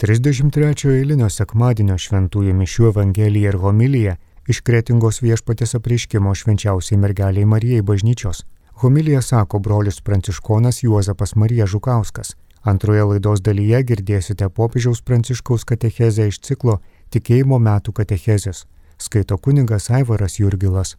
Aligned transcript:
33 0.00 0.94
eilinio 0.96 1.26
sekmadienio 1.28 1.98
šventųjų 2.00 2.54
mišių 2.56 2.86
Evangelija 2.88 3.50
ir 3.50 3.56
homilija 3.60 4.14
iš 4.48 4.62
kretingos 4.64 5.18
viešpatės 5.20 5.76
apreiškimo 5.76 6.32
švenčiausiai 6.40 6.96
mergeliai 7.02 7.44
Marijai 7.44 7.82
bažnyčios. 7.90 8.40
Homilija 8.80 9.20
sako 9.20 9.60
brolius 9.60 10.00
pranciškonas 10.00 10.80
Juozapas 10.86 11.36
Marija 11.36 11.66
Žukauskas. 11.68 12.32
Antroje 12.64 13.04
laidos 13.10 13.44
dalyje 13.44 13.82
girdėsite 13.92 14.48
popiežiaus 14.48 15.04
pranciškaus 15.04 15.68
katechezę 15.68 16.30
iš 16.32 16.40
ciklo 16.48 16.78
Tikėjimo 17.12 17.60
metų 17.60 17.92
katechezės. 18.00 18.64
Skaito 18.96 19.36
kuningas 19.36 19.90
Aivaras 19.90 20.40
Jurgilas. 20.40 20.96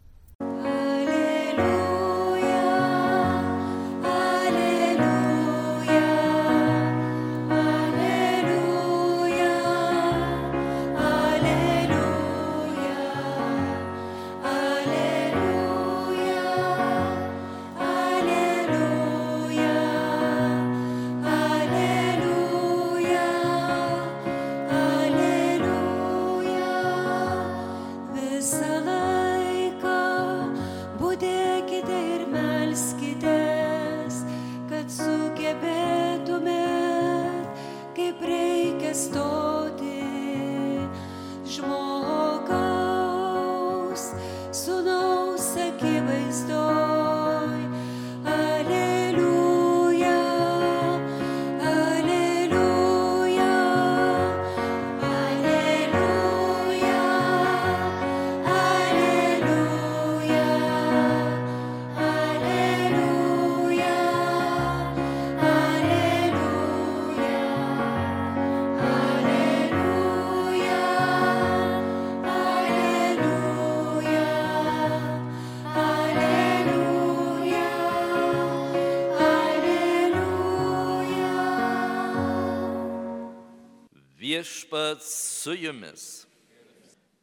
Su 85.42 85.54
jumis. 85.54 86.26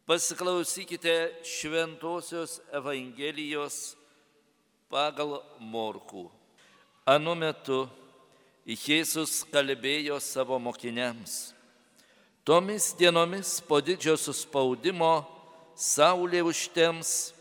Pasiklausykite 0.05 1.39
Šventojios 1.43 2.59
Evangelijos 2.73 3.95
pagal 4.91 5.37
Morkų. 5.63 6.25
Anu 7.07 7.35
metu 7.39 7.85
Jėzus 8.67 9.45
kalbėjo 9.53 10.17
savo 10.19 10.57
mokiniams. 10.59 11.53
Tomis 12.43 12.89
dienomis 12.99 13.53
po 13.63 13.79
didžio 13.79 14.17
suspaudimo 14.19 15.23
saulė 15.79 16.43
užtems, 16.43 17.31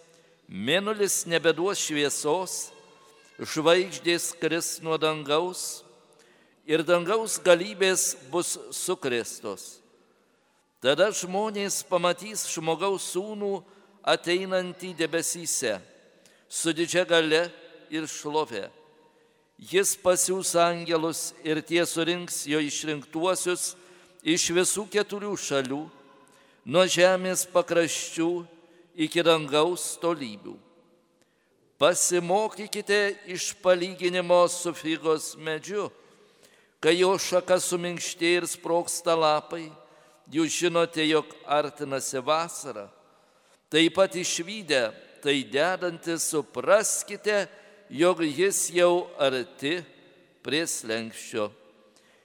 mėnulis 0.46 1.24
nebeduos 1.26 1.82
šviesos, 1.88 2.70
žvaigždės 3.40 4.30
kris 4.38 4.70
nuo 4.84 4.94
dangaus 4.94 5.82
ir 6.70 6.86
dangaus 6.86 7.40
galybės 7.42 8.12
bus 8.30 8.54
sukrestos. 8.70 9.87
Tada 10.78 11.08
žmonės 11.10 11.80
pamatys 11.88 12.44
žmogaus 12.52 13.10
sūnų 13.14 13.58
ateinantį 14.06 14.92
debesyse 14.98 15.78
su 16.48 16.72
didžia 16.72 17.02
gale 17.08 17.48
ir 17.90 18.06
šlove. 18.06 18.68
Jis 19.58 19.96
pasiūs 19.98 20.54
angelus 20.62 21.32
ir 21.42 21.58
tie 21.66 21.82
surinks 21.82 22.44
jo 22.46 22.60
išrinktuosius 22.62 23.72
iš 24.22 24.48
visų 24.54 24.86
keturių 24.92 25.34
šalių, 25.34 25.82
nuo 26.70 26.84
žemės 26.86 27.42
pakraščių 27.50 28.30
iki 28.94 29.24
dangaus 29.26 29.96
tolybių. 29.98 30.54
Pasimokykite 31.78 33.00
iš 33.34 33.52
palyginimo 33.62 34.44
su 34.50 34.70
figos 34.74 35.34
medžiu 35.38 35.90
Kai 36.78 36.92
jo 36.94 37.16
šaka 37.18 37.56
suminkštė 37.58 38.28
ir 38.36 38.44
sproksta 38.46 39.16
lapai, 39.18 39.64
jūs 40.32 40.54
žinote, 40.60 41.04
jog 41.08 41.30
artinasi 41.46 42.22
vasara. 42.24 42.88
Taip 43.68 43.94
pat 43.96 44.16
išvykę, 44.16 44.82
tai 45.22 45.42
dedantis 45.44 46.28
supraskite, 46.30 47.46
jog 47.90 48.22
jis 48.24 48.68
jau 48.72 49.08
arti 49.20 49.78
prie 50.44 50.64
slengščio. 50.68 51.48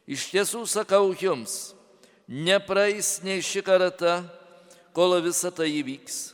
Iš 0.08 0.28
tiesų 0.32 0.66
sakau 0.68 1.14
jums, 1.16 1.74
nepraeis 2.28 3.22
nei 3.24 3.44
ši 3.44 3.64
karta, 3.64 4.22
kol 4.96 5.16
visa 5.24 5.52
tai 5.52 5.70
įvyks. 5.80 6.34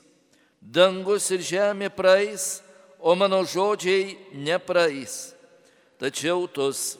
Dangus 0.59 1.29
ir 1.31 1.45
žemė 1.45 1.89
praeis, 1.93 2.59
o 2.99 3.15
mano 3.15 3.39
žodžiai 3.47 4.17
nepraeis. 4.35 5.31
Tačiau 5.99 6.47
tos 6.51 6.97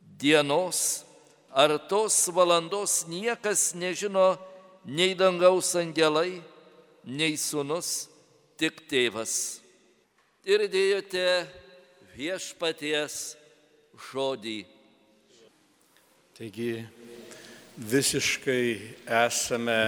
dienos 0.00 1.02
ar 1.52 1.76
tos 1.88 2.28
valandos 2.32 3.04
niekas 3.08 3.74
nežino, 3.76 4.38
nei 4.84 5.14
dangaus 5.14 5.74
angelai, 5.76 6.40
nei 7.04 7.36
sunus, 7.36 8.08
tik 8.56 8.86
tėvas. 8.88 9.60
Ir 10.48 10.64
dėjote 10.66 11.26
viešpaties 12.16 13.36
žodį. 14.10 14.62
Taigi 16.32 16.72
visiškai 17.76 18.64
esame 19.06 19.78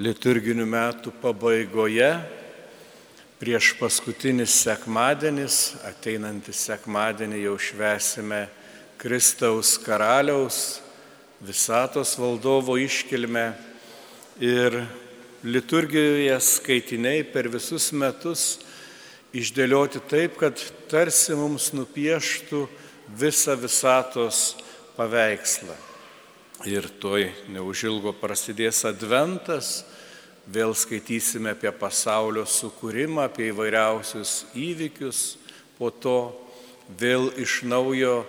liturginių 0.00 0.68
metų 0.68 1.14
pabaigoje, 1.22 2.12
prieš 3.40 3.72
paskutinis 3.80 4.52
sekmadienis, 4.62 5.58
ateinantį 5.88 6.54
sekmadienį 6.54 7.44
jau 7.46 7.56
švesime 7.56 8.44
Kristaus 9.00 9.78
karaliaus, 9.80 10.82
visatos 11.40 12.18
valdovo 12.20 12.74
iškilmę 12.76 13.46
ir 14.44 14.74
liturgijoje 15.40 16.34
skaitiniai 16.44 17.22
per 17.32 17.48
visus 17.48 17.94
metus 17.96 18.58
išdėlioti 19.32 20.02
taip, 20.04 20.34
kad 20.36 20.60
tarsi 20.92 21.32
mums 21.32 21.70
nupieštų 21.72 22.66
visą 23.16 23.56
visatos 23.56 24.40
paveikslą. 24.98 25.78
Ir 26.68 26.90
toj 27.00 27.30
neužilgo 27.48 28.12
prasidės 28.20 28.82
adventas, 28.84 29.86
vėl 30.44 30.74
skaitysime 30.76 31.54
apie 31.54 31.72
pasaulio 31.72 32.44
sukūrimą, 32.44 33.30
apie 33.30 33.48
įvairiausius 33.48 34.42
įvykius, 34.52 35.22
po 35.80 35.88
to 35.88 36.18
vėl 37.00 37.30
iš 37.40 37.62
naujo 37.64 38.26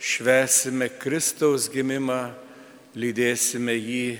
švesime 0.00 0.88
Kristaus 0.98 1.68
gimimą, 1.70 2.32
lydėsime 2.96 3.76
jį 3.76 4.18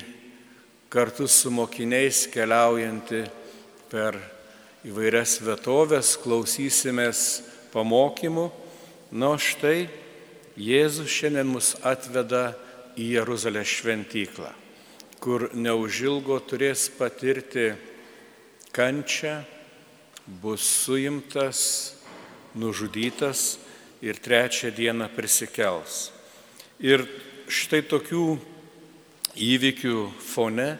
kartu 0.93 1.27
su 1.29 1.50
mokiniais 1.50 2.27
keliaujantį 2.31 3.23
per 3.91 4.19
įvairias 4.87 5.38
vietovės, 5.43 6.15
klausysimės 6.21 7.23
pamokymų. 7.73 8.50
Na 9.11 9.32
štai 9.41 9.88
Jėzus 10.61 11.09
šiandien 11.11 11.49
mus 11.49 11.73
atveda 11.87 12.53
į 13.00 13.15
Jeruzalės 13.17 13.71
šventyklą, 13.81 14.50
kur 15.23 15.49
neužilgo 15.56 16.37
turės 16.44 16.88
patirti 16.93 17.71
kančią, 18.76 19.41
bus 20.43 20.62
suimtas, 20.85 21.62
nužudytas 22.55 23.56
ir 24.02 24.20
trečią 24.20 24.70
dieną 24.75 25.08
prisikels. 25.12 26.11
Ir 26.81 27.05
štai 27.50 27.82
tokių 27.85 28.38
įvykių 29.37 29.97
fone 30.25 30.70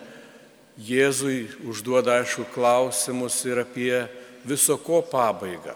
Jėzui 0.81 1.50
užduoda 1.69 2.22
aišku 2.22 2.46
klausimus 2.55 3.37
ir 3.44 3.58
apie 3.61 4.06
viso 4.49 4.78
ko 4.81 5.02
pabaigą. 5.05 5.75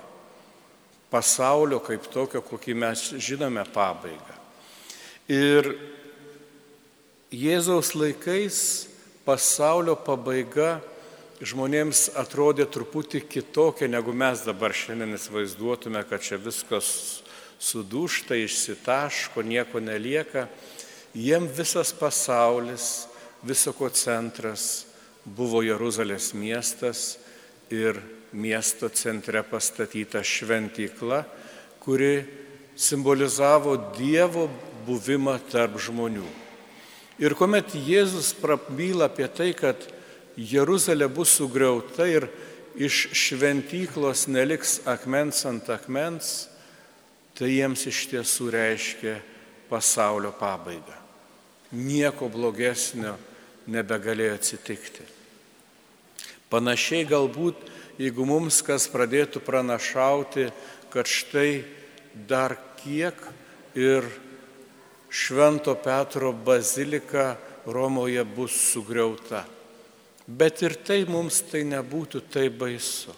Pasaulio 1.12 1.82
kaip 1.84 2.06
tokio, 2.08 2.40
kokį 2.40 2.74
mes 2.78 3.02
žinome 3.20 3.66
pabaigą. 3.74 4.38
Ir 5.28 5.74
Jėzaus 7.34 7.92
laikais 7.98 8.56
pasaulio 9.26 9.96
pabaiga 9.98 10.78
žmonėms 11.44 12.14
atrodė 12.16 12.64
truputį 12.70 13.24
kitokia, 13.28 13.88
negu 13.90 14.14
mes 14.16 14.44
dabar 14.46 14.72
šiandien 14.72 15.16
įsivaizduotume, 15.18 16.00
kad 16.08 16.22
čia 16.24 16.38
viskas 16.40 17.23
sudūšta, 17.62 18.36
išsitaško, 18.38 19.42
nieko 19.42 19.80
nelieka. 19.80 20.48
Jiem 21.14 21.46
visas 21.46 21.92
pasaulis, 21.94 23.06
visoko 23.44 23.88
centras 23.92 24.86
buvo 25.24 25.62
Jeruzalės 25.64 26.32
miestas 26.34 27.18
ir 27.72 28.00
miesto 28.34 28.88
centre 28.88 29.44
pastatyta 29.46 30.24
šventykla, 30.24 31.22
kuri 31.78 32.24
simbolizavo 32.76 33.76
Dievo 33.94 34.48
buvimą 34.86 35.38
tarp 35.52 35.78
žmonių. 35.80 36.26
Ir 37.22 37.36
kuomet 37.38 37.76
Jėzus 37.78 38.32
prabyla 38.34 39.06
apie 39.06 39.28
tai, 39.30 39.52
kad 39.54 39.78
Jeruzalė 40.34 41.06
bus 41.06 41.36
sugriauta 41.38 42.08
ir 42.10 42.26
iš 42.74 43.06
šventyklos 43.14 44.26
neliks 44.26 44.80
akmens 44.90 45.44
ant 45.46 45.68
akmens, 45.70 46.48
tai 47.34 47.50
jiems 47.56 47.86
iš 47.90 48.04
tiesų 48.12 48.50
reiškia 48.54 49.14
pasaulio 49.70 50.30
pabaigą. 50.38 50.96
Nieko 51.74 52.28
blogesnio 52.30 53.16
nebegalėjo 53.66 54.36
atsitikti. 54.38 55.06
Panašiai 56.52 57.06
galbūt, 57.08 57.58
jeigu 57.98 58.26
mums 58.28 58.60
kas 58.62 58.86
pradėtų 58.92 59.42
pranašauti, 59.42 60.50
kad 60.92 61.10
štai 61.10 61.64
dar 62.28 62.54
kiek 62.78 63.18
ir 63.74 64.06
Švento 65.14 65.74
Petro 65.78 66.32
bazilika 66.32 67.36
Romoje 67.66 68.24
bus 68.24 68.54
sugriauta. 68.72 69.44
Bet 70.26 70.62
ir 70.62 70.74
tai 70.86 71.04
mums 71.08 71.38
tai 71.50 71.62
nebūtų 71.68 72.22
taip 72.32 72.56
baisu. 72.60 73.14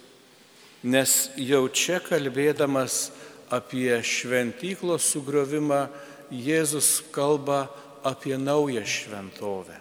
Nes 0.87 1.31
jau 1.41 1.65
čia 1.73 1.99
kalbėdamas 2.05 3.11
apie 3.51 3.95
šventyklos 4.03 5.07
sugriovimą, 5.13 5.87
Jėzus 6.27 7.05
kalba 7.15 7.69
apie 8.03 8.35
naują 8.35 8.83
šventovę. 8.83 9.77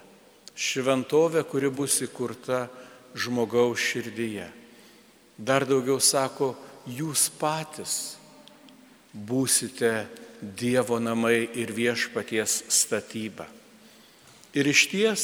Šventovė, 0.53 1.41
kuri 1.49 1.71
bus 1.73 1.97
įkurta 2.05 2.67
žmogaus 3.17 3.81
širdyje. 3.81 4.45
Dar 5.37 5.65
daugiau 5.65 5.97
sako, 5.97 6.53
jūs 6.85 7.27
patys 7.39 8.15
būsite 9.15 10.05
Dievo 10.45 10.99
namai 10.99 11.47
ir 11.57 11.71
viešpaties 11.73 12.65
statyba. 12.69 13.47
Ir 14.53 14.67
iš 14.69 14.81
ties 14.91 15.23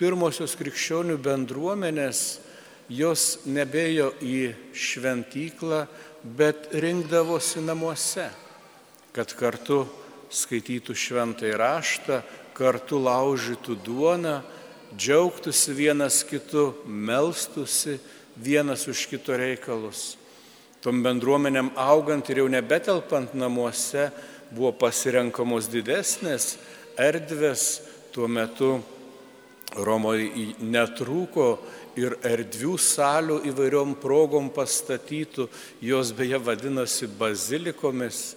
pirmosios 0.00 0.56
krikščionių 0.58 1.18
bendruomenės 1.22 2.40
jos 2.88 3.44
nebėjo 3.46 4.12
į 4.24 4.54
šventyklą, 4.72 5.84
bet 6.24 6.72
rinkdavosi 6.72 7.62
namuose, 7.62 8.28
kad 9.14 9.32
kartu 9.38 9.84
skaitytų 10.32 10.96
šventąjį 10.96 11.56
raštą, 11.60 12.20
kartu 12.56 12.98
laužytų 13.00 13.76
duoną, 13.84 14.40
džiaugtųsi 14.96 15.74
vienas 15.76 16.22
kitu, 16.26 16.72
melstusi 16.84 17.98
vienas 18.36 18.88
už 18.88 19.06
kito 19.10 19.36
reikalus. 19.36 20.16
Tom 20.82 21.02
bendruomenėm 21.02 21.72
augant 21.76 22.28
ir 22.30 22.42
jau 22.42 22.48
nebetelpant 22.50 23.34
namuose 23.34 24.08
buvo 24.54 24.72
pasirenkamos 24.78 25.68
didesnės 25.70 26.56
erdvės, 26.98 27.82
tuo 28.14 28.28
metu 28.30 28.78
Romoje 29.76 30.54
netrūko 30.64 31.48
ir 32.00 32.16
erdvių 32.24 32.76
salių 32.80 33.42
įvairiom 33.50 33.94
progom 34.00 34.48
pastatytų, 34.54 35.48
jos 35.84 36.12
beje 36.16 36.40
vadinosi 36.40 37.08
bazilikomis 37.18 38.36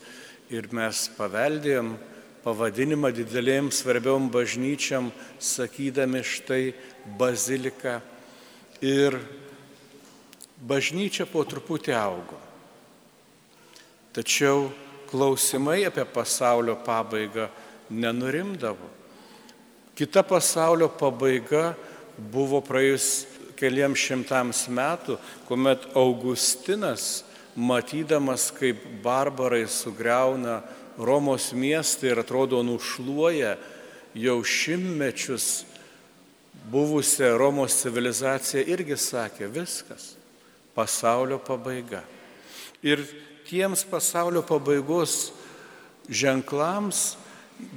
ir 0.51 0.67
mes 0.75 1.05
paveldėjom 1.15 1.93
pavadinimą 2.43 3.13
didelėm 3.15 3.69
svarbiom 3.71 4.27
bažnyčiam, 4.33 5.11
sakydami 5.39 6.23
štai 6.25 6.73
bazilika. 7.17 8.01
Ir 8.81 9.19
bažnyčia 10.57 11.27
po 11.29 11.45
truputį 11.45 11.93
augo. 11.95 12.39
Tačiau 14.11 14.71
klausimai 15.11 15.85
apie 15.87 16.03
pasaulio 16.09 16.75
pabaigą 16.81 17.47
nenurimdavo. 17.93 19.00
Kita 20.01 20.23
pasaulio 20.25 20.87
pabaiga 20.89 21.75
buvo 22.17 22.57
praėjus 22.65 23.27
keliams 23.53 24.01
šimtams 24.01 24.63
metų, 24.73 25.19
kuomet 25.45 25.83
Augustinas, 25.93 27.21
matydamas, 27.53 28.47
kaip 28.49 28.81
barbarai 29.03 29.67
sugriauna 29.69 30.63
Romos 30.97 31.51
miestą 31.53 32.09
ir 32.09 32.23
atrodo 32.23 32.63
nušluoja 32.65 33.53
jau 34.17 34.39
šimtmečius 34.41 35.67
buvusią 36.73 37.35
Romos 37.37 37.77
civilizaciją, 37.85 38.65
irgi 38.73 38.97
sakė, 38.97 39.53
viskas 39.53 40.15
pasaulio 40.73 41.37
pabaiga. 41.37 42.01
Ir 42.81 43.05
tiems 43.45 43.85
pasaulio 43.85 44.41
pabaigos 44.41 45.29
ženklams 46.09 47.11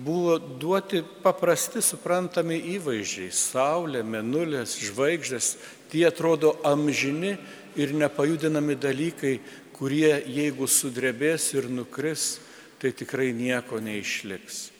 buvo 0.05 0.39
duoti 0.39 1.03
paprasti 1.23 1.83
suprantami 1.83 2.59
įvaizdžiai- 2.77 3.31
saulė, 3.51 4.03
menulės, 4.03 4.79
žvaigždės. 4.79 5.57
Tie 5.91 6.07
atrodo 6.07 6.57
amžini 6.65 7.39
ir 7.77 7.93
nepajudinami 7.93 8.77
dalykai, 8.77 9.41
kurie 9.73 10.23
jeigu 10.27 10.67
sudrebės 10.67 11.55
ir 11.55 11.69
nukris, 11.69 12.39
tai 12.79 12.93
tikrai 12.93 13.33
nieko 13.33 13.81
neišliks. 13.81 14.71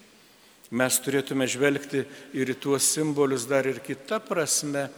Mes 0.71 0.99
turėtume 0.99 1.47
žvelgti 1.47 2.05
ir 2.33 2.47
į 2.47 2.61
tuos 2.61 2.83
simbolius 2.83 3.47
dar 3.47 3.67
ir 3.67 3.81
kitą 3.81 4.21
prasme 4.21 4.91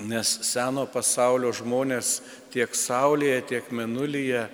nes 0.00 0.28
seno 0.46 0.86
pasaulio 0.88 1.52
žmonės 1.52 2.20
tiek 2.52 2.72
Saulėje, 2.72 3.42
tiek 3.50 3.70
Menulyje, 3.74 4.46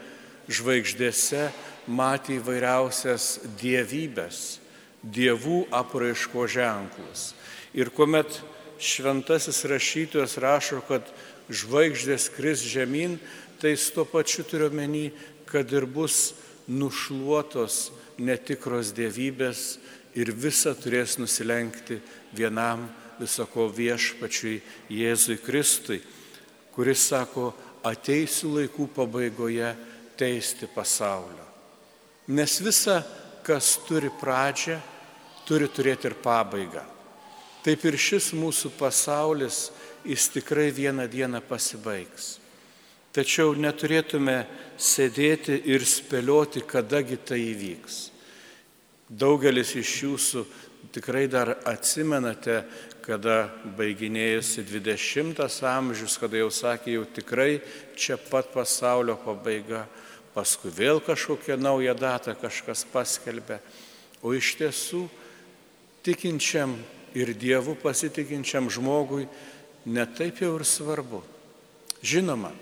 žvaigždėse 0.51 1.49
matė 1.89 2.37
įvairiausias 2.39 3.39
dievybės, 3.61 4.61
dievų 5.03 5.65
apraiško 5.75 6.47
ženklus. 6.51 7.33
Ir 7.73 7.91
kuomet 7.95 8.41
šventasis 8.79 9.65
rašytojas 9.69 10.37
rašo, 10.43 10.83
kad 10.89 11.09
žvaigždės 11.49 12.29
kris 12.37 12.63
žemyn, 12.69 13.19
tai 13.59 13.75
su 13.77 13.95
to 13.97 14.05
pačiu 14.07 14.45
turiu 14.47 14.71
menį, 14.71 15.11
kad 15.49 15.73
ir 15.73 15.89
bus 15.89 16.35
nušluotos 16.69 17.89
netikros 18.21 18.93
dievybės 18.93 19.79
ir 20.19 20.33
visa 20.37 20.75
turės 20.77 21.17
nusilenkti 21.19 22.01
vienam 22.37 22.87
visako 23.19 23.67
viešpačiui 23.75 24.61
Jėzui 24.93 25.39
Kristui, 25.43 26.03
kuris 26.75 27.09
sako, 27.11 27.51
ateisiu 27.83 28.53
laikų 28.59 28.89
pabaigoje 28.95 29.75
teisti 30.19 30.69
pasaulio. 30.75 31.48
Nes 32.29 32.59
visa, 32.61 33.01
kas 33.43 33.79
turi 33.89 34.11
pradžią, 34.13 34.77
turi 35.49 35.69
turėti 35.73 36.11
ir 36.11 36.17
pabaigą. 36.21 36.85
Taip 37.65 37.85
ir 37.89 37.97
šis 37.97 38.35
mūsų 38.37 38.75
pasaulis, 38.77 39.71
jis 40.05 40.29
tikrai 40.35 40.69
vieną 40.73 41.09
dieną 41.09 41.41
pasibaigs. 41.49 42.37
Tačiau 43.17 43.55
neturėtume 43.57 44.43
sėdėti 44.77 45.57
ir 45.73 45.83
spėlioti, 45.89 46.63
kadagi 46.69 47.17
tai 47.17 47.41
įvyks. 47.49 47.97
Daugelis 49.09 49.73
iš 49.81 49.95
jūsų 50.05 50.45
tikrai 50.93 51.25
dar 51.33 51.55
atsimenate, 51.67 52.61
kada 53.03 53.49
baiginėjusi 53.79 54.67
20 54.69 55.41
amžius, 55.73 56.19
kada 56.21 56.43
jau 56.43 56.51
sakė, 56.53 56.99
jau 56.99 57.07
tikrai 57.17 57.63
čia 57.97 58.19
pat 58.21 58.53
pasaulio 58.53 59.17
pabaiga, 59.17 59.87
paskui 60.39 60.71
vėl 60.71 61.03
kažkokią 61.03 61.59
naują 61.59 61.97
datą 61.99 62.37
kažkas 62.39 62.85
paskelbė. 62.93 63.59
O 64.23 64.31
iš 64.35 64.55
tiesų 64.61 65.09
tikinčiam 66.07 66.77
ir 67.19 67.35
Dievu 67.35 67.75
pasitikinčiam 67.83 68.71
žmogui 68.71 69.27
netaip 69.87 70.39
jau 70.45 70.55
ir 70.61 70.65
svarbu. 70.67 71.25
Žinoma, 72.07 72.53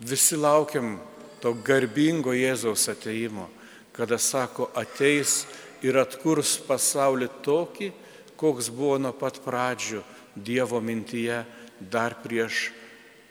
visi 0.00 0.36
laukiam 0.36 0.98
to 1.40 1.54
garbingo 1.64 2.34
Jėzaus 2.36 2.84
ateimo, 2.92 3.48
kada 3.96 4.18
sako, 4.20 4.68
ateis 4.76 5.46
ir 5.80 5.96
atkurs 5.96 6.58
pasaulį 6.68 7.30
tokį, 7.44 7.92
koks 8.36 8.68
buvo 8.68 9.00
nuo 9.00 9.16
pat 9.16 9.40
pradžių 9.40 10.04
Dievo 10.36 10.82
mintyje 10.84 11.46
dar 11.80 12.18
prieš 12.20 12.68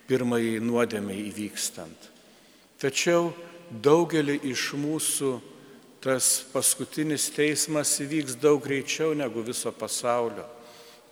pirmąjį 0.10 0.58
nuodėmę 0.66 1.14
įvykstant. 1.30 2.10
Tačiau 2.82 3.30
daugelį 3.72 4.40
iš 4.52 4.74
mūsų 4.78 5.32
tas 6.04 6.44
paskutinis 6.54 7.32
teismas 7.34 7.96
įvyks 8.04 8.38
daug 8.38 8.62
greičiau 8.62 9.16
negu 9.18 9.42
viso 9.42 9.72
pasaulio, 9.74 10.46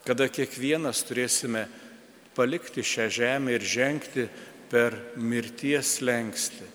kada 0.06 0.28
kiekvienas 0.30 1.02
turėsime 1.08 1.66
palikti 2.38 2.84
šią 2.86 3.08
žemę 3.10 3.56
ir 3.56 3.66
žengti 3.66 4.28
per 4.70 4.94
mirties 5.18 5.98
lengsti. 6.02 6.68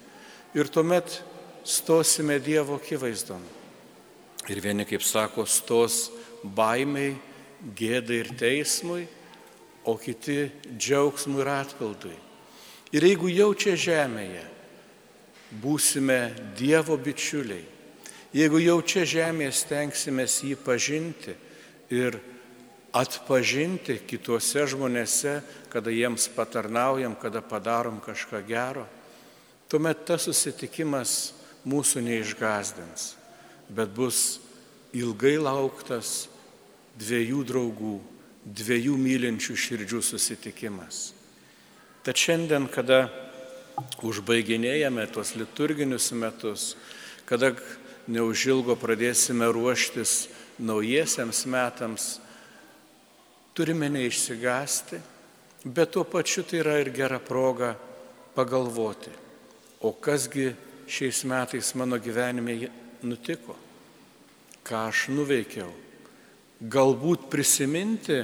Ir 0.59 0.71
tuomet 0.73 1.21
stosime 1.63 2.41
Dievo 2.43 2.79
akivaizdon. 2.79 3.43
Ir 4.49 4.63
vieni, 4.65 4.87
kaip 4.89 5.05
sako, 5.05 5.45
stos 5.47 6.09
baimiai, 6.43 7.15
gėdai 7.77 8.23
ir 8.23 8.31
teismui, 8.39 9.05
o 9.85 9.95
kiti 10.01 10.49
džiaugsmui 10.75 11.43
ir 11.43 11.51
atpildui. 11.53 12.17
Ir 12.97 13.05
jeigu 13.05 13.31
jau 13.31 13.53
čia 13.55 13.77
žemėje 13.79 14.47
būsime 15.51 16.35
Dievo 16.59 16.97
bičiuliai, 17.01 17.65
jeigu 18.37 18.61
jau 18.61 18.81
čia 18.83 19.05
žemėje 19.09 19.53
stengsime 19.57 20.27
jį 20.29 20.57
pažinti 20.61 21.35
ir 21.91 22.19
atpažinti 22.93 23.99
kituose 24.09 24.67
žmonėse, 24.69 25.41
kada 25.73 25.93
jiems 25.93 26.29
patarnaujam, 26.33 27.17
kada 27.21 27.41
padarom 27.45 28.01
kažką 28.01 28.43
gero, 28.49 28.87
tuomet 29.69 30.05
tas 30.09 30.25
susitikimas 30.29 31.35
mūsų 31.69 32.03
neišgazdins, 32.05 33.15
bet 33.69 33.93
bus 33.93 34.41
ilgai 34.97 35.37
lauktas 35.41 36.29
dviejų 36.99 37.45
draugų, 37.49 37.97
dviejų 38.45 38.97
mylinčių 38.97 39.57
širdžių 39.57 40.01
susitikimas. 40.03 41.13
Tad 42.03 42.17
šiandien, 42.17 42.69
kada 42.73 43.09
užbaiginėjame 44.03 45.07
tuos 45.13 45.35
liturginius 45.39 46.11
metus, 46.17 46.73
kada 47.29 47.53
neužilgo 48.09 48.77
pradėsime 48.79 49.49
ruoštis 49.53 50.29
naujiesiams 50.59 51.45
metams, 51.47 52.07
turime 53.55 53.91
neišsigasti, 53.93 55.01
bet 55.65 55.93
tuo 55.95 56.05
pačiu 56.09 56.45
tai 56.47 56.63
yra 56.63 56.79
ir 56.83 56.93
gera 56.95 57.19
proga 57.19 57.75
pagalvoti, 58.35 59.13
o 59.83 59.93
kasgi 59.93 60.53
šiais 60.89 61.25
metais 61.29 61.75
mano 61.75 61.99
gyvenime 62.01 62.71
nutiko, 63.03 63.57
ką 64.65 64.89
aš 64.89 65.09
nuveikiau. 65.13 65.71
Galbūt 66.59 67.29
prisiminti 67.31 68.23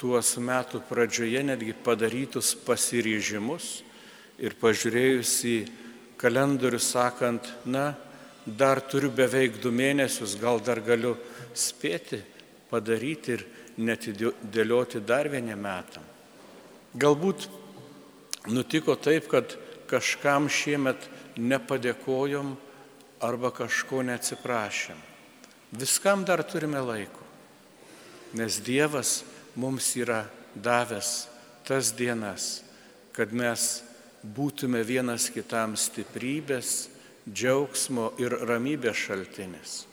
tuos 0.00 0.32
metų 0.40 0.80
pradžioje 0.88 1.42
netgi 1.44 1.74
padarytus 1.84 2.54
pasiryžimus 2.64 3.82
ir 4.40 4.56
pažiūrėjus 4.60 5.34
į 5.48 5.56
kalendorių 6.20 6.80
sakant, 6.80 7.46
na, 7.64 7.92
dar 8.44 8.80
turiu 8.80 9.10
beveik 9.12 9.60
du 9.60 9.72
mėnesius, 9.72 10.36
gal 10.40 10.60
dar 10.64 10.80
galiu 10.84 11.14
spėti 11.54 12.20
padaryti 12.70 13.36
ir 13.36 13.44
netidėlioti 13.80 15.02
dar 15.04 15.28
vieniem 15.32 15.60
metam. 15.60 16.04
Galbūt 16.96 17.48
nutiko 18.50 18.96
taip, 18.96 19.28
kad 19.30 19.56
kažkam 19.90 20.48
šiemet 20.50 21.08
nepadėkojom 21.38 22.54
arba 23.24 23.50
kažko 23.54 24.02
neatsiprašėm. 24.06 24.98
Viskam 25.76 26.24
dar 26.26 26.42
turime 26.42 26.80
laiko, 26.82 27.22
nes 28.34 28.58
Dievas 28.64 29.20
mums 29.54 29.92
yra 29.98 30.24
davęs 30.54 31.28
tas 31.66 31.92
dienas, 31.94 32.64
kad 33.14 33.30
mes 33.30 33.82
būtume 34.22 34.82
vienas 34.84 35.30
kitam 35.32 35.76
stiprybės, 35.78 36.88
džiaugsmo 37.28 38.12
ir 38.20 38.34
ramybės 38.48 39.06
šaltinis. 39.06 39.84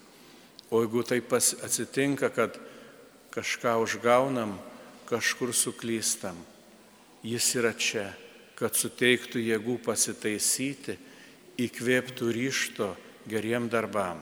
O 0.72 0.82
jeigu 0.84 1.04
taip 1.08 1.32
atsitinka, 1.34 2.30
kad 2.30 2.58
kažką 3.32 3.78
užgaunam, 3.84 4.58
kažkur 5.08 5.54
suklystam. 5.56 6.36
Jis 7.24 7.48
yra 7.56 7.72
čia, 7.74 8.10
kad 8.58 8.76
suteiktų 8.76 9.40
jėgų 9.44 9.78
pasitaisyti, 9.86 10.98
įkvėptų 11.58 12.32
ryšto 12.34 12.90
geriem 13.30 13.70
darbam. 13.72 14.20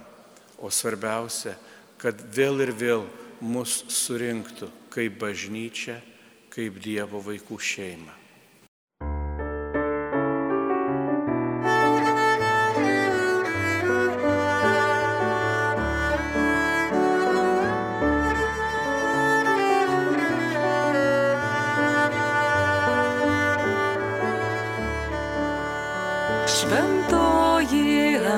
O 0.62 0.69
svarbiausia, 0.71 1.55
kad 1.97 2.19
vėl 2.35 2.62
ir 2.63 2.71
vėl 2.75 3.07
mus 3.41 3.81
surinktų 3.91 4.69
kaip 4.93 5.17
bažnyčia, 5.19 5.97
kaip 6.53 6.77
Dievo 6.83 7.19
vaikų 7.24 7.59
šeima. 7.59 8.25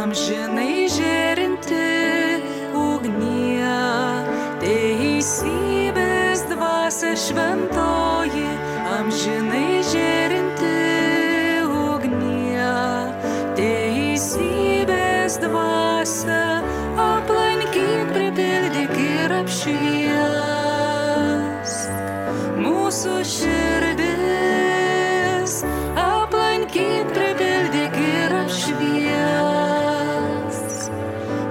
Amžinai 0.08 0.88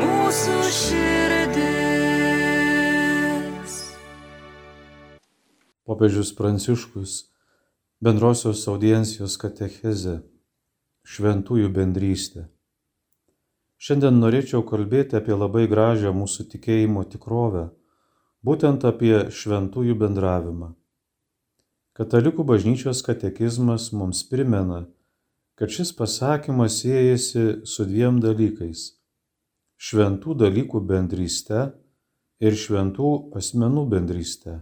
mūsų 0.00 0.56
širdis. 0.74 1.68
Popiežius 5.86 6.34
Pranciškus 6.34 7.30
bendrosios 8.02 8.66
audiencijos 8.66 9.38
katecheze 9.38 10.16
Šventųjų 11.08 11.70
bendrystė. 11.70 12.50
Šiandien 13.78 14.18
norėčiau 14.18 14.66
kalbėti 14.66 15.14
apie 15.16 15.38
labai 15.38 15.70
gražią 15.70 16.10
mūsų 16.18 16.50
tikėjimo 16.50 17.06
tikrovę, 17.14 17.70
būtent 18.42 18.82
apie 18.90 19.30
šventųjų 19.30 19.94
bendravimą. 20.02 20.77
Katalikų 21.98 22.44
bažnyčios 22.46 23.00
katekizmas 23.02 23.88
mums 23.90 24.20
primena, 24.30 24.84
kad 25.58 25.72
šis 25.74 25.90
pasakymas 25.98 26.76
siejasi 26.84 27.66
su 27.66 27.86
dviem 27.88 28.20
dalykais- 28.22 28.82
šventų 29.86 30.36
dalykų 30.44 30.78
bendryste 30.92 31.64
ir 32.38 32.54
šventų 32.54 33.10
asmenų 33.42 33.84
bendryste. 33.90 34.60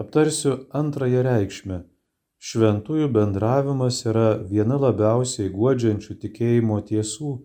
Aptarsiu 0.00 0.56
antrąją 0.72 1.20
reikšmę. 1.28 1.82
Šventųjų 2.40 3.12
bendravimas 3.12 4.00
yra 4.08 4.40
viena 4.40 4.80
labiausiai 4.80 5.52
guodžiančių 5.52 6.16
tikėjimo 6.22 6.80
tiesų, 6.88 7.38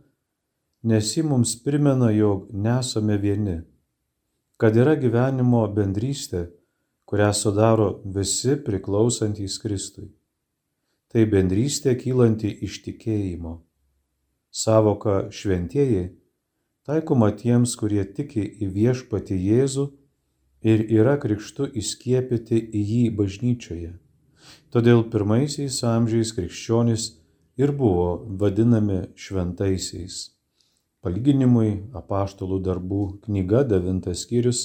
nes 0.84 1.16
ji 1.18 1.24
mums 1.28 1.58
primena, 1.60 2.08
jog 2.16 2.48
nesame 2.54 3.18
vieni, 3.20 3.64
kad 4.56 4.80
yra 4.80 4.96
gyvenimo 4.96 5.68
bendrystė, 5.76 6.48
kurią 7.06 7.32
sudaro 7.34 7.90
visi 8.06 8.56
priklausantys 8.66 9.58
Kristui. 9.62 10.10
Tai 11.12 11.26
bendrystė 11.32 11.96
kylanti 12.00 12.50
iš 12.66 12.82
tikėjimo. 12.86 13.60
Savoka 14.52 15.28
šventieji 15.32 16.08
taikoma 16.86 17.32
tiems, 17.38 17.76
kurie 17.80 18.04
tiki 18.18 18.44
į 18.44 18.72
viešpati 18.78 19.38
Jėzų 19.38 19.86
ir 20.66 20.86
yra 21.00 21.16
krikštu 21.22 21.70
įskiepyti 21.82 22.60
į 22.60 22.82
jį 22.92 23.04
bažnyčioje. 23.20 23.92
Todėl 24.74 25.04
pirmaisiais 25.12 25.78
amžiais 25.88 26.34
krikščionys 26.36 27.10
ir 27.58 27.72
buvo 27.72 28.26
vadinami 28.42 29.06
šventaisiais. 29.16 30.32
Palyginimui 31.06 31.92
apaštalų 31.94 32.60
darbų 32.66 33.04
knyga 33.28 33.62
9 33.70 34.10
skyrius 34.18 34.64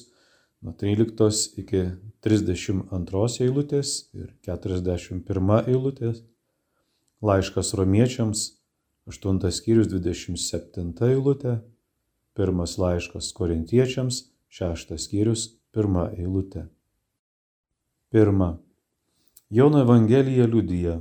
nuo 0.61 0.75
13 0.76 1.61
iki 1.61 1.83
32 2.25 3.45
eilutės 3.45 3.93
ir 4.12 4.33
41 4.47 5.69
eilutės, 5.71 6.23
laiškas 7.25 7.73
romiečiams 7.79 8.47
8 9.09 9.40
skyrius 9.57 9.88
27 9.93 10.93
eilutė, 11.09 11.61
pirmas 12.37 12.76
laiškas 12.79 13.33
korintiečiams 13.37 14.26
6 14.61 14.99
skyrius 15.00 15.47
pirma 15.73 16.11
eilutė. 16.17 16.67
Pirma. 18.11 18.59
Jono 19.50 19.81
Evangelija 19.83 20.47
liudyja, 20.47 21.00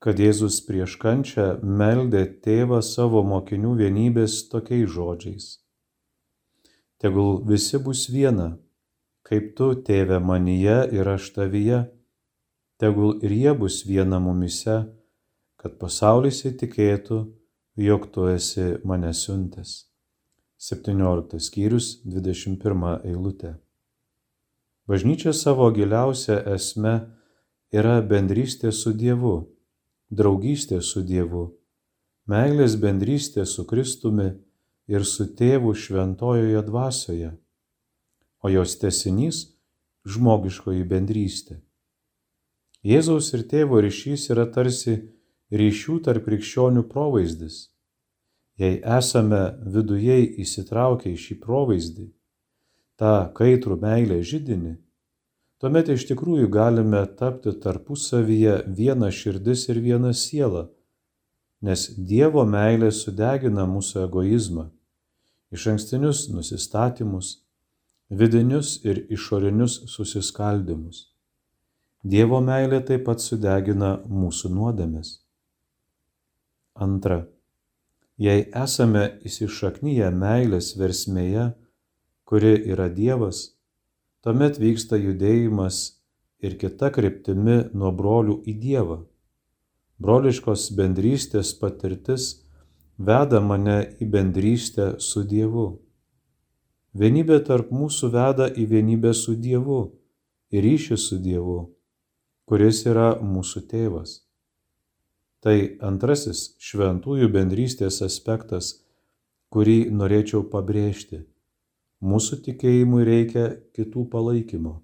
kad 0.00 0.18
Jėzus 0.20 0.58
prieš 0.64 0.96
kančią 1.00 1.46
meldė 1.62 2.24
tėvą 2.44 2.80
savo 2.84 3.22
mokinių 3.24 3.74
vienybės 3.78 4.42
tokiais 4.52 4.88
žodžiais. 4.92 5.46
Tegul 7.00 7.38
visi 7.48 7.80
bus 7.80 8.06
viena, 8.12 8.50
kaip 9.26 9.52
tu, 9.56 9.72
tėve, 9.86 10.18
manyje 10.22 10.78
ir 10.96 11.08
aš 11.16 11.30
tavyje, 11.36 11.84
tegul 12.80 13.18
ir 13.24 13.34
jie 13.34 13.52
bus 13.58 13.82
viena 13.86 14.20
mumise, 14.22 14.78
kad 15.60 15.76
pasaulis 15.80 16.44
įtikėtų, 16.48 17.20
jog 17.76 18.08
tu 18.12 18.26
esi 18.32 18.74
mane 18.84 19.12
siuntęs. 19.14 19.90
17 20.60 21.40
skyrius 21.40 22.00
21 22.04 23.06
eilutė. 23.08 23.54
Bažnyčia 24.88 25.32
savo 25.32 25.70
giliausia 25.72 26.40
esme 26.52 26.92
yra 27.72 28.00
bendrystė 28.02 28.72
su 28.74 28.92
Dievu, 28.92 29.36
draugystė 30.10 30.80
su 30.82 31.04
Dievu, 31.06 31.46
meilės 32.28 32.74
bendrystė 32.80 33.46
su 33.46 33.64
Kristumi 33.70 34.32
ir 34.90 35.06
su 35.06 35.28
Tėvu 35.38 35.72
šventojoje 35.72 36.64
dvasioje, 36.66 37.30
o 38.42 38.48
jos 38.48 38.76
tesinys- 38.80 39.46
žmogiškoji 40.12 40.84
bendrystė. 40.84 41.60
Jėzaus 42.84 43.34
ir 43.36 43.44
tėvo 43.44 43.80
ryšys 43.84 44.30
yra 44.32 44.46
tarsi 44.48 44.94
ryšių 45.52 45.98
tarp 46.04 46.24
krikščionių 46.24 46.86
provaizdis. 46.88 47.68
Jei 48.60 48.80
esame 48.98 49.40
viduje 49.74 50.16
įsitraukę 50.40 51.12
į 51.12 51.18
šį 51.20 51.36
provaizdį, 51.44 52.06
tą 53.00 53.32
kaitrų 53.36 53.76
meilę 53.80 54.20
žydinį, 54.30 54.74
tuomet 55.60 55.88
iš 55.92 56.06
tikrųjų 56.10 56.48
galime 56.52 57.00
tapti 57.20 57.52
tarpusavyje 57.64 58.56
viena 58.76 59.08
širdis 59.12 59.66
ir 59.72 59.80
viena 59.84 60.12
siela, 60.16 60.68
nes 61.60 61.86
Dievo 61.96 62.44
meilė 62.48 62.90
sudegina 62.92 63.66
mūsų 63.68 64.04
egoizmą, 64.06 64.70
iš 65.52 65.66
ankstinius 65.74 66.26
nusistatymus, 66.32 67.40
vidinius 68.10 68.80
ir 68.84 69.04
išorinius 69.08 69.80
susiskaldimus. 69.90 71.06
Dievo 72.02 72.40
meilė 72.40 72.80
taip 72.86 73.04
pat 73.06 73.22
sudegina 73.22 73.98
mūsų 74.08 74.50
nuodėmes. 74.56 75.18
Antra. 76.74 77.26
Jei 78.20 78.44
esame 78.56 79.04
įsišaknyje 79.24 80.10
meilės 80.12 80.74
versmėje, 80.80 81.50
kuri 82.28 82.52
yra 82.72 82.88
Dievas, 82.92 83.54
tuomet 84.24 84.58
vyksta 84.60 84.98
judėjimas 85.00 85.78
ir 86.44 86.56
kita 86.60 86.90
kryptimi 86.92 87.56
nuo 87.72 87.92
brolių 87.96 88.40
į 88.48 88.56
Dievą. 88.64 88.98
Broliškos 90.00 90.70
bendrystės 90.76 91.52
patirtis 91.60 92.30
veda 92.96 93.40
mane 93.44 93.78
į 94.00 94.08
bendrystę 94.12 94.94
su 95.00 95.24
Dievu. 95.28 95.66
Vienybė 96.90 97.38
tarp 97.46 97.70
mūsų 97.70 98.10
veda 98.10 98.48
į 98.50 98.66
vienybę 98.66 99.12
su 99.14 99.36
Dievu 99.38 99.82
ir 100.50 100.64
ryšį 100.64 100.96
su 100.98 101.20
Dievu, 101.22 101.60
kuris 102.50 102.82
yra 102.90 103.14
mūsų 103.22 103.62
tėvas. 103.70 104.16
Tai 105.40 105.54
antrasis 105.86 106.56
šventųjų 106.58 107.30
bendrystės 107.30 108.02
aspektas, 108.02 108.80
kurį 109.54 109.90
norėčiau 109.94 110.42
pabrėžti. 110.50 111.22
Mūsų 112.02 112.40
tikėjimui 112.48 113.06
reikia 113.06 113.46
kitų 113.76 114.08
palaikymo, 114.10 114.80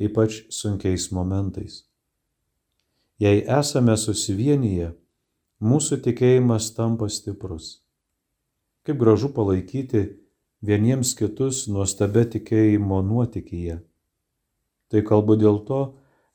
ypač 0.00 0.46
sunkiais 0.48 1.10
momentais. 1.12 1.82
Jei 3.20 3.44
esame 3.44 3.98
susivienyje, 4.00 4.94
mūsų 5.60 6.00
tikėjimas 6.08 6.72
tampa 6.74 7.10
stiprus. 7.12 7.82
Kaip 8.84 8.96
gražu 9.00 9.28
palaikyti 9.34 10.23
vieniems 10.68 11.14
kitus 11.18 11.64
nuostabę 11.68 12.24
tikėjimo 12.36 13.02
nuotikyje. 13.06 13.80
Tai 14.90 15.02
kalbu 15.10 15.36
dėl 15.40 15.60
to, 15.68 15.82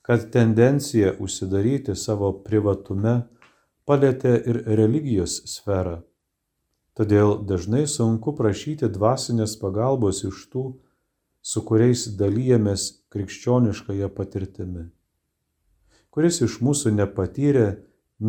kad 0.06 0.30
tendencija 0.34 1.16
užsidaryti 1.22 1.96
savo 1.96 2.32
privatume 2.46 3.16
palėtė 3.90 4.36
ir 4.52 4.64
religijos 4.80 5.42
sferą 5.50 6.00
Todėl 7.00 7.38
dažnai 7.48 7.86
sunku 7.88 8.34
prašyti 8.36 8.90
dvasinės 8.92 9.54
pagalbos 9.62 10.18
iš 10.28 10.42
tų, 10.52 10.64
su 11.40 11.62
kuriais 11.64 12.02
dalyjamės 12.20 12.88
krikščioniškąją 13.16 14.10
patirtimi. 14.18 14.84
Kuris 16.12 16.42
iš 16.44 16.58
mūsų 16.60 16.92
nepatyrė 16.98 17.70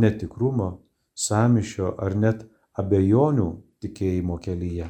netikrumo, 0.04 0.70
samišio 1.18 1.96
ar 1.98 2.14
net 2.14 2.46
abejonių 2.78 3.48
tikėjimo 3.82 4.38
kelyje. 4.38 4.86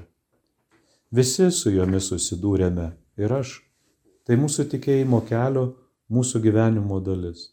Visi 1.11 1.49
su 1.51 1.73
jomis 1.75 2.07
susidūrėme 2.07 2.85
ir 3.19 3.33
aš. 3.35 3.57
Tai 4.23 4.37
mūsų 4.39 4.69
tikėjimo 4.71 5.19
kelio, 5.27 5.65
mūsų 6.07 6.39
gyvenimo 6.45 7.01
dalis. 7.03 7.49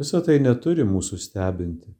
Visą 0.00 0.18
tai 0.26 0.40
neturi 0.42 0.82
mūsų 0.82 1.20
stebinti. 1.22 1.92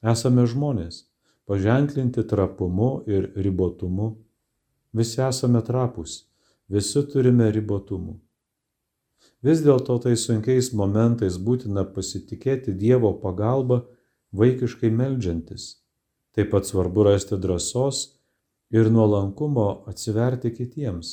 Esame 0.00 0.46
žmonės 0.48 1.02
paženklinti 1.44 2.24
trapumu 2.24 3.02
ir 3.06 3.28
ribotumu. 3.36 4.14
Visi 4.96 5.20
esame 5.26 5.60
trapus, 5.66 6.22
visi 6.72 7.02
turime 7.12 7.50
ribotumų. 7.52 8.16
Vis 9.44 9.60
dėlto 9.60 9.98
tai 10.06 10.14
sunkiais 10.16 10.72
momentais 10.72 11.36
būtina 11.36 11.84
pasitikėti 11.84 12.72
Dievo 12.72 13.12
pagalba 13.20 13.82
vaikiškai 14.32 14.88
melžiantis. 14.88 15.82
Taip 16.32 16.48
pat 16.56 16.64
svarbu 16.64 17.10
rasti 17.10 17.36
drąsos 17.36 18.06
ir 18.72 18.90
nuolankumo 18.90 19.84
atsiverti 19.86 20.50
kitiems, 20.56 21.08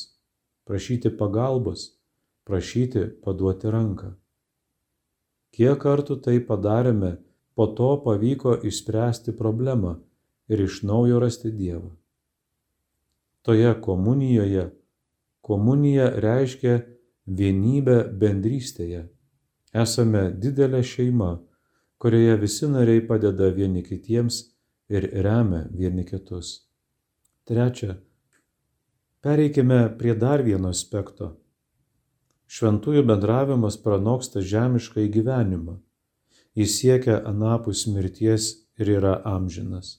prašyti 0.65 1.11
pagalbos, 1.17 1.89
prašyti 2.47 3.03
paduoti 3.23 3.71
ranką. 3.75 4.13
Kiek 5.51 5.79
kartų 5.81 6.19
tai 6.23 6.37
padarėme, 6.39 7.17
po 7.55 7.67
to 7.75 7.89
pavyko 8.05 8.55
išspręsti 8.63 9.33
problemą 9.35 9.97
ir 10.47 10.61
iš 10.63 10.83
naujo 10.87 11.19
rasti 11.19 11.51
Dievą. 11.51 11.91
Toje 13.43 13.73
komunijoje 13.81 14.69
komunija 15.41 16.07
reiškia 16.23 16.79
vienybę 17.25 17.97
bendrystėje. 18.21 19.03
Esame 19.73 20.23
didelė 20.31 20.81
šeima, 20.85 21.33
kurioje 21.99 22.39
visi 22.45 22.71
nariai 22.71 23.03
padeda 23.11 23.51
vieni 23.53 23.83
kitiems 23.83 24.41
ir 24.89 25.09
remia 25.25 25.65
vieni 25.75 26.05
kitus. 26.07 26.68
Trečia, 27.49 27.95
pereikime 29.25 29.97
prie 29.97 30.13
dar 30.13 30.43
vieno 30.45 30.69
aspekto. 30.69 31.31
Šventųjų 32.45 33.01
bendravimas 33.09 33.77
pranoksta 33.81 34.43
žemišką 34.51 35.01
į 35.07 35.09
gyvenimą. 35.15 35.79
Jis 36.53 36.75
siekia 36.77 37.15
anapus 37.31 37.87
mirties 37.89 38.51
ir 38.77 38.91
yra 38.99 39.15
amžinas. 39.31 39.95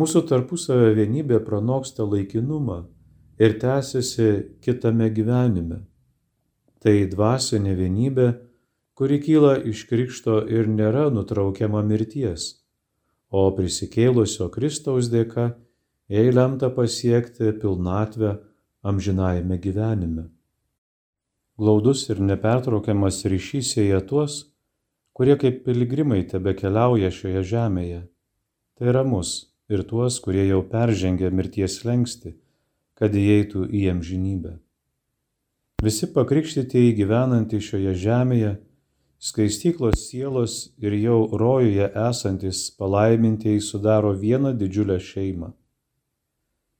Mūsų 0.00 0.24
tarpusavio 0.32 0.88
vienybė 0.96 1.42
pranoksta 1.44 2.08
laikinumą 2.08 2.78
ir 3.36 3.58
tęsiasi 3.60 4.32
kitame 4.64 5.12
gyvenime. 5.12 5.82
Tai 6.80 6.96
dvasinė 7.12 7.76
vienybė, 7.76 8.32
kuri 8.96 9.20
kyla 9.20 9.58
iš 9.68 9.84
krikšto 9.92 10.40
ir 10.48 10.64
nėra 10.64 11.10
nutraukiama 11.12 11.84
mirties, 11.84 12.54
o 13.28 13.50
prisikėlusio 13.52 14.48
Kristaus 14.48 15.12
dėka 15.12 15.50
jai 16.08 16.32
lemta 16.32 16.70
pasiekti 16.70 17.52
pilnatvę 17.60 18.38
amžinajame 18.82 19.58
gyvenime. 19.58 20.24
Glaudus 21.58 22.06
ir 22.08 22.20
nepertraukiamas 22.22 23.24
ryšys 23.28 23.74
sieja 23.74 24.00
tuos, 24.00 24.46
kurie 25.12 25.36
kaip 25.36 25.64
piligrimai 25.66 26.22
tebe 26.30 26.54
keliauja 26.54 27.10
šioje 27.12 27.42
žemėje. 27.52 28.00
Tai 28.78 28.88
yra 28.92 29.02
mus 29.04 29.50
ir 29.68 29.82
tuos, 29.82 30.20
kurie 30.24 30.46
jau 30.46 30.62
peržengė 30.62 31.32
mirties 31.34 31.82
lengsti, 31.84 32.36
kad 32.94 33.12
įeitų 33.12 33.66
į 33.68 33.84
amžinybę. 33.92 34.54
Visi 35.82 36.08
pakrikštytieji 36.14 36.94
gyvenantys 37.02 37.68
šioje 37.68 37.92
žemėje, 38.06 38.56
skaistyklos 39.18 40.08
sielos 40.08 40.56
ir 40.78 40.96
jau 41.02 41.20
rojuje 41.38 41.92
esantis 42.08 42.64
palaimintieji 42.78 43.60
sudaro 43.60 44.14
vieną 44.14 44.56
didžiulę 44.58 45.02
šeimą. 45.02 45.52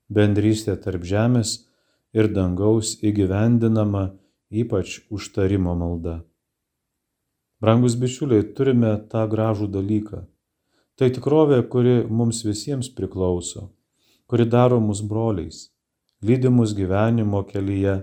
Bendrystė 0.09 0.77
tarp 0.81 1.05
žemės 1.05 1.69
ir 2.17 2.31
dangaus 2.33 2.95
įgyvendinama 3.05 4.09
ypač 4.51 5.01
užtarimo 5.11 5.75
malda. 5.77 6.23
Brangus 7.61 7.97
bičiuliai, 7.99 8.47
turime 8.55 8.95
tą 9.13 9.27
gražų 9.29 9.69
dalyką. 9.75 10.23
Tai 10.99 11.09
tikrovė, 11.15 11.61
kuri 11.71 11.97
mums 12.07 12.45
visiems 12.47 12.89
priklauso, 12.95 13.69
kuri 14.31 14.47
daro 14.47 14.81
mus 14.81 15.03
broliais, 15.03 15.69
lydi 16.23 16.51
mus 16.51 16.75
gyvenimo 16.75 17.45
kelyje 17.47 17.99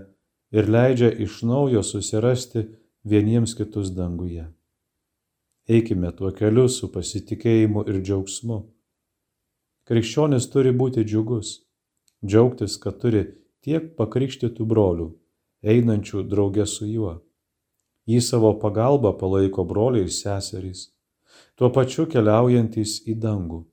ir 0.52 0.70
leidžia 0.70 1.10
iš 1.10 1.42
naujo 1.42 1.82
susirasti 1.82 2.66
vieniems 3.04 3.56
kitus 3.58 3.90
danguje. 3.96 4.46
Eikime 5.66 6.12
tuo 6.14 6.30
keliu 6.30 6.68
su 6.70 6.88
pasitikėjimu 6.92 7.82
ir 7.90 8.00
džiaugsmu. 8.00 8.62
Krikščionis 9.86 10.46
turi 10.52 10.72
būti 10.72 11.02
džiugus, 11.02 11.65
džiaugtis, 12.26 12.76
kad 12.82 12.98
turi 13.02 13.24
tiek 13.64 13.94
pakrikštytų 13.98 14.66
brolių, 14.66 15.12
einančių 15.66 16.26
draugė 16.30 16.66
su 16.66 16.90
juo 16.90 17.20
Jį 18.06 18.20
savo 18.22 18.52
pagalba 18.62 19.10
palaiko 19.18 19.64
broliai 19.66 20.06
ir 20.06 20.12
seserys, 20.14 20.84
tuo 21.58 21.72
pačiu 21.74 22.04
keliaujantys 22.06 23.00
į 23.10 23.16
dangų. 23.24 23.64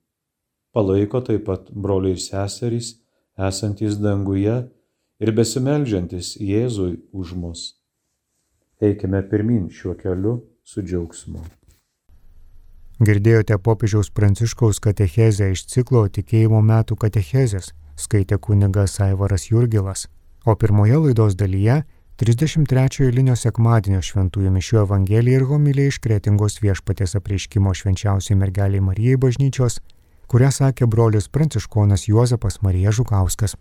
Palaiko 0.73 1.21
taip 1.21 1.45
pat 1.45 1.69
broliai 1.69 2.17
ir 2.17 2.21
seserys, 2.21 2.95
esantys 3.37 3.99
danguje 4.01 4.55
ir 5.21 5.31
besimeldžiantis 5.37 6.33
Jėzui 6.41 6.95
už 7.13 7.35
mus. 7.37 7.67
Eikime 8.81 9.21
pirmin 9.29 9.69
šiuo 9.69 9.93
keliu 10.01 10.39
su 10.65 10.81
džiaugsmu. 10.81 11.43
Girdėjote 13.05 13.59
popiežiaus 13.61 14.09
pranciškaus 14.17 14.81
katechezę 14.81 15.51
iš 15.53 15.67
ciklo 15.69 16.07
tikėjimo 16.09 16.61
metų 16.65 16.97
katechezės, 17.05 17.69
skaitė 17.99 18.37
kunigas 18.37 18.99
Aivaras 19.01 19.49
Jurgilas, 19.51 20.07
o 20.45 20.55
pirmoje 20.55 20.97
laidos 20.97 21.35
dalyje 21.39 21.83
33 22.21 23.07
eilinio 23.07 23.35
sekmadienio 23.35 24.03
šventųjų 24.05 24.51
mišių 24.53 24.79
Evangelija 24.83 25.41
ir 25.41 25.45
homilija 25.49 25.89
iš 25.89 25.99
Kretingos 26.03 26.59
viešpatės 26.61 27.17
apreiškimo 27.19 27.73
švenčiausiai 27.73 28.37
mergeliai 28.37 28.83
Marijai 28.85 29.17
bažnyčios, 29.17 29.79
kurią 30.29 30.51
sakė 30.53 30.87
brolius 30.87 31.29
pranciškonas 31.33 32.07
Juozapas 32.07 32.61
Marija 32.61 32.93
Žukauskas. 32.93 33.57